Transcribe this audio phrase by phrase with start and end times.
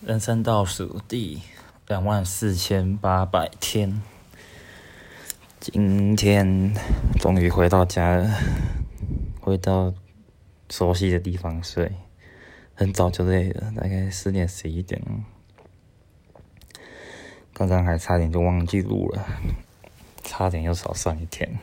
[0.00, 1.42] 人生倒数第
[1.88, 4.00] 两万四千八百天，
[5.58, 6.72] 今天
[7.18, 8.38] 终于回到家了，
[9.40, 9.92] 回到
[10.70, 11.90] 熟悉的地方睡，
[12.76, 15.02] 很早就累了，大概十点十一点，
[17.52, 19.26] 刚刚还差点就忘记录了，
[20.22, 21.58] 差点又少算一天，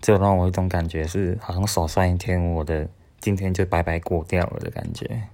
[0.00, 2.88] 就让我一种感觉是，好像少算一天，我的
[3.20, 5.24] 今天就白白过掉了的感觉。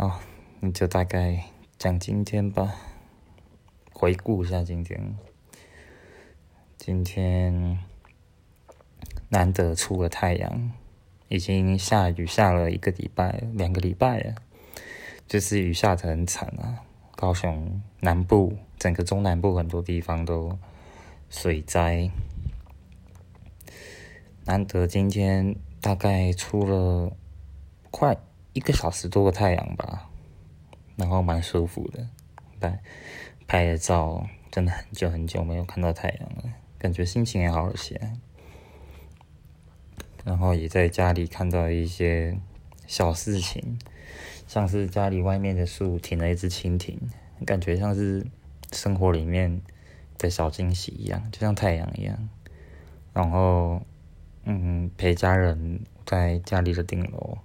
[0.00, 0.18] 好，
[0.60, 1.44] 那就大概
[1.76, 2.74] 讲今天吧。
[3.92, 5.14] 回顾一下今天，
[6.78, 7.78] 今天
[9.28, 10.72] 难得出了太阳，
[11.28, 14.36] 已经下雨下了一个礼拜、两个礼拜了，
[15.28, 16.80] 就是雨下的很惨啊。
[17.14, 20.58] 高雄南部、整个中南部很多地方都
[21.28, 22.10] 水灾，
[24.46, 27.14] 难得今天大概出了
[27.90, 28.16] 快。
[28.60, 30.10] 一个小时多个太阳吧，
[30.94, 32.06] 然后蛮舒服的。
[32.60, 32.78] 拍
[33.46, 36.42] 拍的照，真的很久很久没有看到太阳了，
[36.76, 37.98] 感觉心情也好了些。
[40.26, 42.38] 然后也在家里看到一些
[42.86, 43.78] 小事情，
[44.46, 46.98] 像是家里外面的树停了一只蜻蜓，
[47.46, 48.26] 感觉像是
[48.72, 49.62] 生活里面
[50.18, 52.28] 的小惊喜一样，就像太阳一样。
[53.14, 53.80] 然后，
[54.44, 57.38] 嗯，陪家人在家里的顶楼。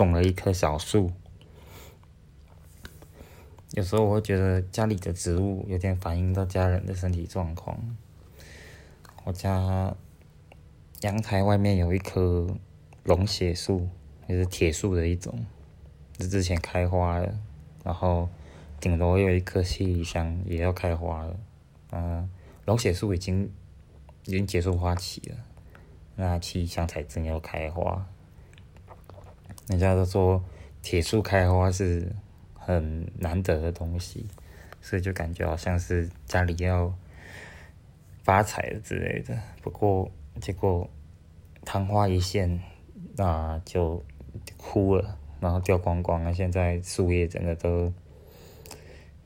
[0.00, 1.12] 种了一棵小树，
[3.72, 7.78] 有时候我会觉得家里的植物有点反映到家人的身体状况。
[9.24, 9.94] 我家
[11.02, 12.48] 阳台外面有一棵
[13.04, 13.90] 龙血树，
[14.26, 15.44] 也是铁树的一种，
[16.18, 17.38] 是之前开花了。
[17.84, 18.30] 然后
[18.80, 21.36] 顶楼有一棵七里香，也要开花了。
[21.90, 22.30] 嗯，
[22.64, 23.52] 龙血树已经
[24.24, 25.36] 已经结束花期了，
[26.16, 28.08] 那七里香才正要开花。
[29.70, 30.44] 人家都说
[30.82, 32.12] 铁树开花是
[32.54, 34.26] 很难得的东西，
[34.82, 36.92] 所以就感觉好像是家里要
[38.24, 39.40] 发财了之类的。
[39.62, 40.10] 不过
[40.40, 40.90] 结果
[41.64, 42.60] 昙花一现，
[43.14, 44.04] 那就
[44.56, 46.34] 枯了，然后掉光光了。
[46.34, 47.92] 现在树叶整个都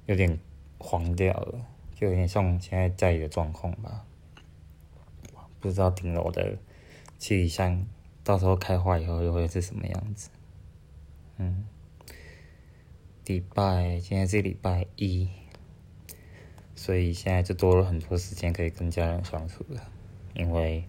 [0.05, 0.39] 有点
[0.77, 1.59] 黄掉了，
[1.95, 4.05] 就有点像现在家里的状况吧。
[5.59, 6.59] 不知道顶楼的
[7.19, 7.87] 七里香。
[8.25, 10.31] 到时候开花以后又会是什么样子？
[11.37, 11.67] 嗯，
[13.27, 15.29] 礼拜今天是礼拜一，
[16.75, 19.91] 所以现在就多了很多时间可以跟家人相处了。
[20.33, 20.85] 因为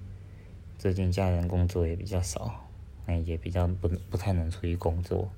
[0.80, 2.70] 最近家人工作也比较少，
[3.06, 5.30] 那也比较不不太能出去工作，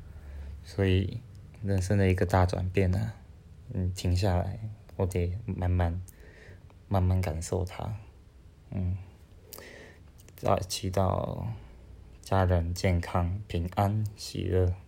[0.63, 1.19] 所以
[1.63, 3.13] 人生的一个大转变呢，
[3.73, 4.59] 嗯，停下来，
[4.95, 5.99] 我得慢慢
[6.87, 7.97] 慢慢感受它。
[8.69, 8.97] 嗯，
[10.35, 11.47] 再祈祷。
[12.29, 14.86] 家人健康、平安、喜乐。